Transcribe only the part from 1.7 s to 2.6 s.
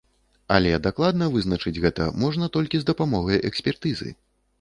гэта можна